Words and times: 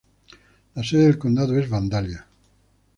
La 0.73 0.81
sede 0.83 1.03
del 1.03 1.19
condado 1.19 1.55
es 1.59 1.69
Vandalia. 1.69 2.25